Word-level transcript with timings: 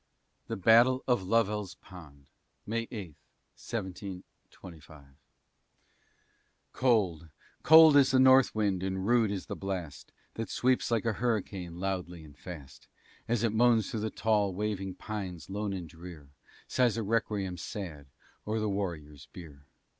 THE 0.47 0.55
BATTLE 0.55 1.03
OF 1.07 1.21
LOVELL'S 1.21 1.75
POND 1.75 2.25
[May 2.65 2.87
8, 2.89 3.13
1725] 3.53 5.03
Cold, 6.73 7.29
cold 7.61 7.95
is 7.95 8.09
the 8.09 8.19
north 8.19 8.55
wind 8.55 8.81
and 8.81 9.05
rude 9.05 9.29
is 9.29 9.45
the 9.45 9.55
blast 9.55 10.11
That 10.33 10.49
sweeps 10.49 10.89
like 10.89 11.05
a 11.05 11.13
hurricane 11.13 11.79
loudly 11.79 12.23
and 12.23 12.35
fast, 12.35 12.87
As 13.27 13.43
it 13.43 13.53
moans 13.53 13.91
through 13.91 13.99
the 13.99 14.09
tall 14.09 14.55
waving 14.55 14.95
pines 14.95 15.51
lone 15.51 15.71
and 15.71 15.87
drear, 15.87 16.29
Sighs 16.67 16.97
a 16.97 17.03
requiem 17.03 17.55
sad 17.57 18.07
o'er 18.47 18.57
the 18.59 18.67
warrior's 18.69 19.27
bier. 19.31 19.67